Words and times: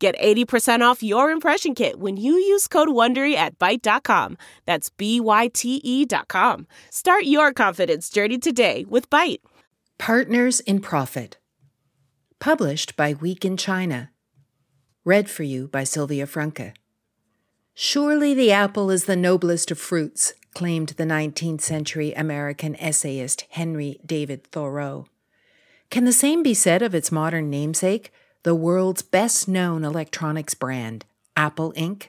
Get 0.00 0.18
80% 0.18 0.80
off 0.80 1.02
your 1.02 1.30
impression 1.30 1.74
kit 1.74 2.00
when 2.00 2.16
you 2.16 2.32
use 2.32 2.66
code 2.66 2.88
WONDERY 2.88 3.34
at 3.34 3.58
Byte.com. 3.58 4.38
That's 4.64 4.88
B-Y-T-E 4.88 6.06
dot 6.06 6.26
com. 6.26 6.66
Start 6.88 7.24
your 7.24 7.52
confidence 7.52 8.08
journey 8.08 8.38
today 8.38 8.86
with 8.88 9.10
Byte. 9.10 9.40
Partners 9.98 10.60
in 10.60 10.80
Profit. 10.80 11.36
Published 12.38 12.96
by 12.96 13.12
Week 13.12 13.44
in 13.44 13.58
China. 13.58 14.10
Read 15.04 15.28
for 15.28 15.42
you 15.42 15.68
by 15.68 15.84
Sylvia 15.84 16.26
Franke. 16.26 16.72
Surely 17.74 18.32
the 18.32 18.50
apple 18.50 18.90
is 18.90 19.04
the 19.04 19.16
noblest 19.16 19.70
of 19.70 19.78
fruits, 19.78 20.32
claimed 20.54 20.90
the 20.90 21.04
19th 21.04 21.60
century 21.60 22.14
American 22.14 22.74
essayist 22.76 23.44
Henry 23.50 24.00
David 24.06 24.44
Thoreau. 24.44 25.04
Can 25.90 26.06
the 26.06 26.12
same 26.12 26.42
be 26.42 26.54
said 26.54 26.80
of 26.80 26.94
its 26.94 27.12
modern 27.12 27.50
namesake, 27.50 28.10
the 28.42 28.54
world's 28.54 29.02
best 29.02 29.48
known 29.48 29.84
electronics 29.84 30.54
brand, 30.54 31.04
Apple 31.36 31.72
Inc.? 31.76 32.08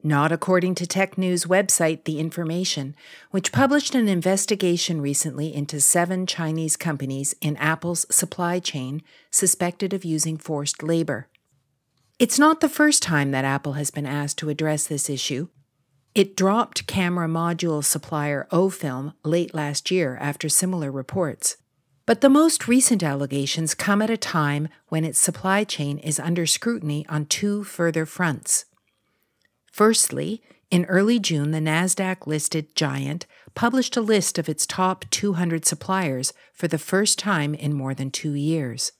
Not 0.00 0.30
according 0.30 0.76
to 0.76 0.86
tech 0.86 1.18
news 1.18 1.44
website 1.44 2.04
The 2.04 2.20
Information, 2.20 2.94
which 3.32 3.50
published 3.50 3.96
an 3.96 4.06
investigation 4.06 5.00
recently 5.00 5.52
into 5.52 5.80
seven 5.80 6.24
Chinese 6.24 6.76
companies 6.76 7.34
in 7.40 7.56
Apple's 7.56 8.06
supply 8.08 8.60
chain 8.60 9.02
suspected 9.32 9.92
of 9.92 10.04
using 10.04 10.36
forced 10.36 10.84
labor. 10.84 11.26
It's 12.20 12.38
not 12.38 12.60
the 12.60 12.68
first 12.68 13.02
time 13.02 13.32
that 13.32 13.44
Apple 13.44 13.72
has 13.72 13.90
been 13.90 14.06
asked 14.06 14.38
to 14.38 14.50
address 14.50 14.86
this 14.86 15.10
issue. 15.10 15.48
It 16.14 16.36
dropped 16.36 16.86
camera 16.86 17.26
module 17.26 17.82
supplier 17.82 18.46
OFilm 18.52 19.14
late 19.24 19.52
last 19.52 19.90
year 19.90 20.16
after 20.20 20.48
similar 20.48 20.92
reports. 20.92 21.56
But 22.08 22.22
the 22.22 22.30
most 22.30 22.66
recent 22.66 23.02
allegations 23.02 23.74
come 23.74 24.00
at 24.00 24.08
a 24.08 24.16
time 24.16 24.68
when 24.88 25.04
its 25.04 25.18
supply 25.18 25.62
chain 25.62 25.98
is 25.98 26.18
under 26.18 26.46
scrutiny 26.46 27.04
on 27.06 27.26
two 27.26 27.64
further 27.64 28.06
fronts. 28.06 28.64
Firstly, 29.70 30.40
in 30.70 30.86
early 30.86 31.18
June, 31.18 31.50
the 31.50 31.58
NASDAQ 31.58 32.26
listed 32.26 32.74
giant 32.74 33.26
published 33.54 33.94
a 33.94 34.00
list 34.00 34.38
of 34.38 34.48
its 34.48 34.66
top 34.66 35.04
200 35.10 35.66
suppliers 35.66 36.32
for 36.54 36.66
the 36.66 36.78
first 36.78 37.18
time 37.18 37.52
in 37.52 37.74
more 37.74 37.92
than 37.92 38.10
two 38.10 38.32
years. 38.32 38.92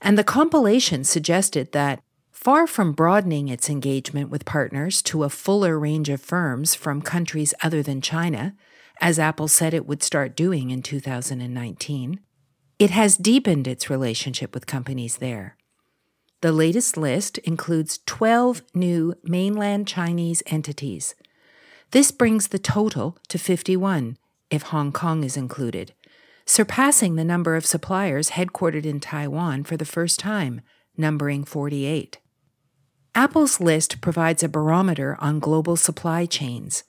And 0.00 0.16
the 0.16 0.22
compilation 0.22 1.02
suggested 1.02 1.72
that, 1.72 2.00
far 2.30 2.68
from 2.68 2.92
broadening 2.92 3.48
its 3.48 3.68
engagement 3.68 4.30
with 4.30 4.44
partners 4.44 5.02
to 5.02 5.24
a 5.24 5.28
fuller 5.28 5.80
range 5.80 6.08
of 6.08 6.20
firms 6.20 6.76
from 6.76 7.02
countries 7.02 7.54
other 7.60 7.82
than 7.82 8.00
China, 8.00 8.54
as 9.00 9.18
Apple 9.18 9.48
said 9.48 9.74
it 9.74 9.84
would 9.84 10.04
start 10.04 10.36
doing 10.36 10.70
in 10.70 10.80
2019, 10.80 12.20
it 12.82 12.90
has 12.90 13.16
deepened 13.16 13.68
its 13.68 13.88
relationship 13.88 14.52
with 14.52 14.66
companies 14.66 15.18
there. 15.18 15.56
The 16.40 16.50
latest 16.50 16.96
list 16.96 17.38
includes 17.38 18.00
12 18.06 18.62
new 18.74 19.14
mainland 19.22 19.86
Chinese 19.86 20.42
entities. 20.46 21.14
This 21.92 22.10
brings 22.10 22.48
the 22.48 22.58
total 22.58 23.16
to 23.28 23.38
51, 23.38 24.16
if 24.50 24.62
Hong 24.62 24.90
Kong 24.90 25.22
is 25.22 25.36
included, 25.36 25.94
surpassing 26.44 27.14
the 27.14 27.22
number 27.22 27.54
of 27.54 27.64
suppliers 27.64 28.30
headquartered 28.30 28.84
in 28.84 28.98
Taiwan 28.98 29.62
for 29.62 29.76
the 29.76 29.84
first 29.84 30.18
time, 30.18 30.60
numbering 30.96 31.44
48. 31.44 32.18
Apple's 33.14 33.60
list 33.60 34.00
provides 34.00 34.42
a 34.42 34.48
barometer 34.48 35.16
on 35.20 35.38
global 35.38 35.76
supply 35.76 36.26
chains. 36.26 36.82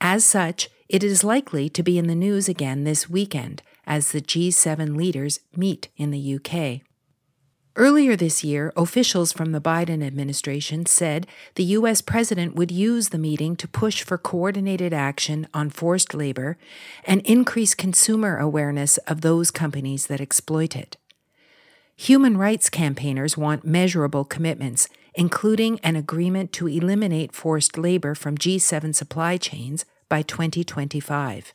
As 0.00 0.24
such, 0.24 0.70
it 0.88 1.04
is 1.04 1.22
likely 1.22 1.68
to 1.68 1.84
be 1.84 1.98
in 1.98 2.08
the 2.08 2.16
news 2.16 2.48
again 2.48 2.82
this 2.82 3.08
weekend 3.08 3.62
as 3.90 4.12
the 4.12 4.20
G7 4.20 4.96
leaders 4.96 5.40
meet 5.56 5.88
in 5.96 6.12
the 6.12 6.36
UK. 6.36 6.86
Earlier 7.74 8.14
this 8.14 8.44
year, 8.44 8.72
officials 8.76 9.32
from 9.32 9.50
the 9.50 9.60
Biden 9.60 10.04
administration 10.04 10.86
said 10.86 11.26
the 11.56 11.64
U.S. 11.78 12.00
president 12.00 12.54
would 12.54 12.70
use 12.70 13.08
the 13.08 13.18
meeting 13.18 13.56
to 13.56 13.66
push 13.66 14.02
for 14.04 14.16
coordinated 14.16 14.92
action 14.92 15.48
on 15.52 15.70
forced 15.70 16.14
labor 16.14 16.56
and 17.04 17.20
increase 17.22 17.74
consumer 17.74 18.38
awareness 18.38 18.96
of 18.98 19.22
those 19.22 19.50
companies 19.50 20.06
that 20.06 20.20
exploit 20.20 20.76
it. 20.76 20.96
Human 21.96 22.36
rights 22.36 22.70
campaigners 22.70 23.36
want 23.36 23.64
measurable 23.64 24.24
commitments, 24.24 24.88
including 25.14 25.80
an 25.80 25.96
agreement 25.96 26.52
to 26.52 26.68
eliminate 26.68 27.32
forced 27.34 27.76
labor 27.76 28.14
from 28.14 28.38
G7 28.38 28.94
supply 28.94 29.36
chains 29.36 29.84
by 30.08 30.22
2025. 30.22 31.54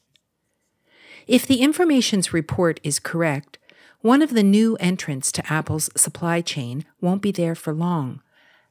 If 1.28 1.48
the 1.48 1.62
information's 1.62 2.34
report 2.34 2.80
is 2.84 3.00
correct, 3.00 3.58
one 4.02 4.22
of 4.22 4.36
the 4.36 4.44
new 4.44 4.76
entrants 4.76 5.32
to 5.32 5.52
Apple's 5.52 5.90
supply 5.96 6.42
chain 6.42 6.86
won't 7.02 7.24
be 7.24 7.32
there 7.32 7.56
for 7.56 7.74
long. 7.74 8.22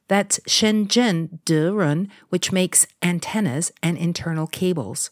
That's 0.07 0.39
Shenzhen 0.47 1.39
Derun, 1.45 2.09
which 2.29 2.53
makes 2.53 2.87
antennas 3.01 3.73
and 3.83 3.97
internal 3.97 4.47
cables. 4.47 5.09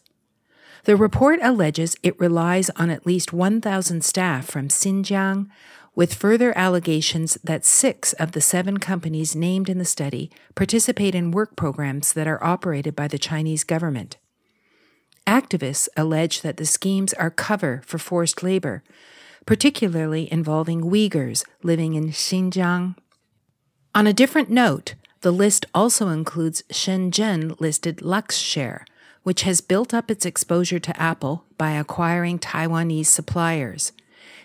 The 0.84 0.96
report 0.96 1.40
alleges 1.42 1.96
it 2.02 2.18
relies 2.18 2.70
on 2.70 2.88
at 2.88 3.06
least 3.06 3.32
1,000 3.32 4.02
staff 4.02 4.46
from 4.46 4.68
Xinjiang, 4.68 5.48
with 5.94 6.14
further 6.14 6.56
allegations 6.56 7.36
that 7.44 7.64
six 7.64 8.14
of 8.14 8.32
the 8.32 8.40
seven 8.40 8.78
companies 8.78 9.36
named 9.36 9.68
in 9.68 9.78
the 9.78 9.84
study 9.84 10.30
participate 10.54 11.14
in 11.14 11.30
work 11.30 11.56
programs 11.56 12.14
that 12.14 12.26
are 12.26 12.42
operated 12.42 12.96
by 12.96 13.06
the 13.06 13.18
Chinese 13.18 13.64
government. 13.64 14.16
Activists 15.26 15.88
allege 15.96 16.42
that 16.42 16.58
the 16.58 16.66
schemes 16.66 17.12
are 17.14 17.30
cover 17.30 17.82
for 17.86 17.98
forced 17.98 18.42
labor, 18.42 18.82
particularly 19.46 20.30
involving 20.30 20.82
Uyghurs 20.82 21.44
living 21.62 21.94
in 21.94 22.08
Xinjiang. 22.10 22.96
On 23.94 24.06
a 24.06 24.12
different 24.12 24.50
note, 24.50 24.94
the 25.20 25.30
list 25.30 25.64
also 25.74 26.08
includes 26.08 26.62
Shenzhen 26.70 27.58
listed 27.58 27.98
Luxshare, 27.98 28.84
which 29.22 29.42
has 29.42 29.62
built 29.62 29.94
up 29.94 30.10
its 30.10 30.26
exposure 30.26 30.78
to 30.78 31.00
Apple 31.00 31.44
by 31.56 31.70
acquiring 31.70 32.38
Taiwanese 32.38 33.06
suppliers. 33.06 33.92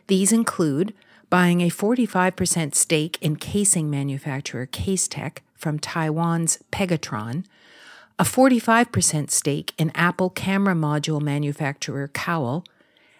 These 0.07 0.31
include 0.31 0.93
buying 1.29 1.61
a 1.61 1.69
45% 1.69 2.73
stake 2.73 3.17
in 3.21 3.35
casing 3.35 3.89
manufacturer 3.89 4.65
Casetek 4.65 5.39
from 5.53 5.79
Taiwan's 5.79 6.59
Pegatron, 6.71 7.45
a 8.19 8.23
45% 8.23 9.31
stake 9.31 9.73
in 9.77 9.91
Apple 9.95 10.29
camera 10.29 10.75
module 10.75 11.21
manufacturer 11.21 12.09
Cowell, 12.09 12.65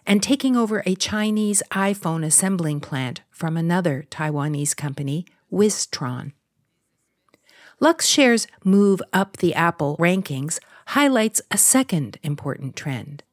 and 0.05 0.21
taking 0.21 0.57
over 0.57 0.83
a 0.85 0.93
Chinese 0.93 1.63
iPhone 1.71 2.25
assembling 2.25 2.81
plant 2.81 3.21
from 3.31 3.55
another 3.55 4.05
Taiwanese 4.11 4.75
company, 4.75 5.25
Wistron. 5.51 6.33
Luxshare's 7.81 8.45
move 8.65 9.01
up 9.13 9.37
the 9.37 9.53
Apple 9.53 9.95
rankings 9.97 10.59
highlights 10.87 11.41
a 11.49 11.57
second 11.57 12.17
important 12.21 12.75
trend. 12.75 13.23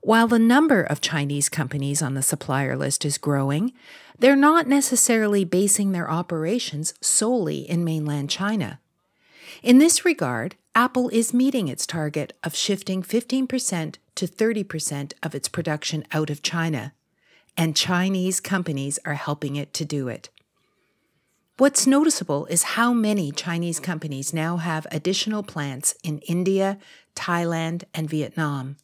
While 0.00 0.26
the 0.26 0.40
number 0.40 0.82
of 0.82 1.00
Chinese 1.00 1.48
companies 1.48 2.02
on 2.02 2.14
the 2.14 2.22
supplier 2.22 2.76
list 2.76 3.04
is 3.04 3.16
growing, 3.16 3.72
they're 4.18 4.34
not 4.34 4.66
necessarily 4.66 5.44
basing 5.44 5.92
their 5.92 6.10
operations 6.10 6.94
solely 7.00 7.58
in 7.58 7.84
mainland 7.84 8.28
China. 8.28 8.80
In 9.62 9.78
this 9.78 10.04
regard, 10.04 10.56
Apple 10.74 11.08
is 11.08 11.32
meeting 11.32 11.68
its 11.68 11.86
target 11.86 12.34
of 12.44 12.54
shifting 12.54 13.02
15% 13.02 13.96
to 14.14 14.26
30% 14.26 15.12
of 15.22 15.34
its 15.34 15.48
production 15.48 16.04
out 16.12 16.30
of 16.30 16.42
China, 16.42 16.92
and 17.56 17.76
Chinese 17.76 18.40
companies 18.40 18.98
are 19.04 19.14
helping 19.14 19.56
it 19.56 19.72
to 19.74 19.84
do 19.84 20.08
it. 20.08 20.28
What's 21.58 21.86
noticeable 21.86 22.44
is 22.46 22.74
how 22.74 22.92
many 22.92 23.32
Chinese 23.32 23.80
companies 23.80 24.34
now 24.34 24.58
have 24.58 24.86
additional 24.90 25.42
plants 25.42 25.94
in 26.02 26.18
India, 26.20 26.78
Thailand, 27.14 27.84
and 27.94 28.10
Vietnam. 28.10 28.76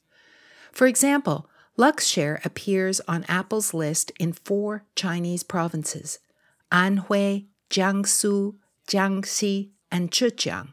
For 0.71 0.87
example, 0.87 1.51
Luxshare 1.79 2.43
appears 2.47 3.01
on 3.07 3.25
Apple's 3.25 3.75
list 3.75 4.11
in 4.19 4.33
four 4.33 4.85
Chinese 4.97 5.43
provinces 5.43 6.19
Anhui, 6.71 7.47
Jiangsu, 7.69 8.55
Jiangxi, 8.89 9.71
and 9.93 10.11
Zhejiang. 10.11 10.73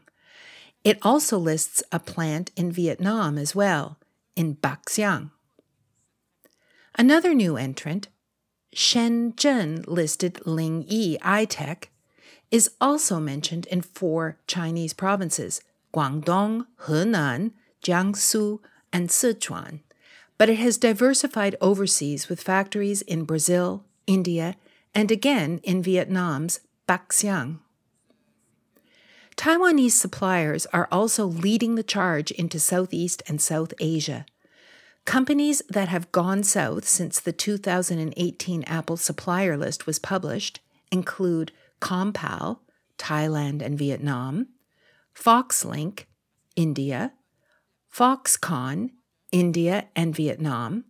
It 0.82 0.98
also 1.02 1.38
lists 1.38 1.82
a 1.92 2.00
plant 2.00 2.50
in 2.56 2.72
Vietnam 2.72 3.36
as 3.36 3.54
well, 3.54 3.98
in 4.34 4.54
Bac 4.54 4.86
Giang. 4.86 5.30
Another 6.96 7.34
new 7.34 7.56
entrant, 7.56 8.08
Shenzhen 8.74 9.84
listed 9.86 10.40
Ling 10.46 10.84
Lingyi 10.84 11.18
iTech, 11.18 11.84
is 12.50 12.70
also 12.80 13.20
mentioned 13.20 13.66
in 13.66 13.82
four 13.82 14.38
Chinese 14.46 14.94
provinces 14.94 15.60
Guangdong, 15.94 16.66
Henan, 16.86 17.52
Jiangsu, 17.82 18.60
and 18.92 19.08
Sichuan, 19.08 19.80
but 20.38 20.48
it 20.48 20.58
has 20.58 20.78
diversified 20.78 21.56
overseas 21.60 22.28
with 22.28 22.42
factories 22.42 23.02
in 23.02 23.24
Brazil, 23.24 23.84
India, 24.06 24.56
and 24.94 25.10
again 25.10 25.60
in 25.62 25.82
Vietnam's 25.82 26.60
Bac 26.86 27.10
Giang. 27.10 27.58
Taiwanese 29.40 29.92
suppliers 29.92 30.66
are 30.66 30.86
also 30.92 31.24
leading 31.24 31.74
the 31.74 31.82
charge 31.82 32.30
into 32.30 32.60
Southeast 32.60 33.22
and 33.26 33.40
South 33.40 33.72
Asia. 33.80 34.26
Companies 35.06 35.62
that 35.66 35.88
have 35.88 36.12
gone 36.12 36.42
south 36.42 36.86
since 36.86 37.18
the 37.18 37.32
2018 37.32 38.62
Apple 38.64 38.98
supplier 38.98 39.56
list 39.56 39.86
was 39.86 39.98
published 39.98 40.60
include 40.92 41.52
Compal, 41.80 42.58
Thailand 42.98 43.62
and 43.62 43.78
Vietnam, 43.78 44.48
Foxlink, 45.14 46.04
India, 46.54 47.14
Foxconn, 47.90 48.90
India 49.32 49.88
and 49.96 50.14
Vietnam, 50.14 50.84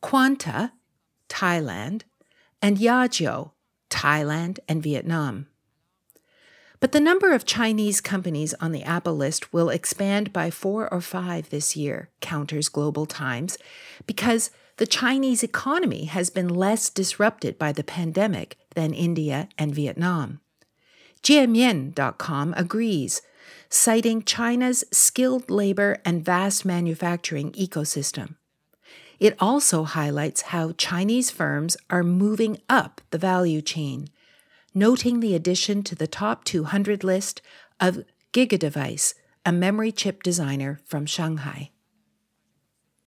Quanta, 0.00 0.72
Thailand, 1.28 2.02
and 2.60 2.78
Yageo, 2.78 3.52
Thailand 3.90 4.58
and 4.68 4.82
Vietnam. 4.82 5.46
But 6.78 6.92
the 6.92 7.00
number 7.00 7.32
of 7.32 7.46
Chinese 7.46 8.00
companies 8.00 8.54
on 8.54 8.72
the 8.72 8.82
Apple 8.82 9.16
list 9.16 9.52
will 9.52 9.70
expand 9.70 10.32
by 10.32 10.50
four 10.50 10.92
or 10.92 11.00
five 11.00 11.48
this 11.48 11.76
year, 11.76 12.10
counters 12.20 12.68
Global 12.68 13.06
Times, 13.06 13.56
because 14.06 14.50
the 14.76 14.86
Chinese 14.86 15.42
economy 15.42 16.04
has 16.04 16.28
been 16.28 16.48
less 16.48 16.90
disrupted 16.90 17.58
by 17.58 17.72
the 17.72 17.84
pandemic 17.84 18.58
than 18.74 18.92
India 18.92 19.48
and 19.56 19.74
Vietnam. 19.74 20.40
Jiemian.com 21.22 22.54
agrees, 22.56 23.22
citing 23.70 24.22
China's 24.22 24.84
skilled 24.92 25.50
labor 25.50 25.98
and 26.04 26.24
vast 26.24 26.64
manufacturing 26.64 27.52
ecosystem. 27.52 28.34
It 29.18 29.34
also 29.40 29.84
highlights 29.84 30.42
how 30.42 30.72
Chinese 30.72 31.30
firms 31.30 31.76
are 31.88 32.02
moving 32.02 32.60
up 32.68 33.00
the 33.10 33.18
value 33.18 33.62
chain, 33.62 34.10
noting 34.76 35.20
the 35.20 35.34
addition 35.34 35.82
to 35.82 35.94
the 35.94 36.06
top 36.06 36.44
200 36.44 37.02
list 37.02 37.40
of 37.80 38.04
GigaDevice, 38.34 39.14
a 39.46 39.50
memory 39.50 39.90
chip 39.90 40.22
designer 40.22 40.78
from 40.84 41.06
Shanghai. 41.06 41.70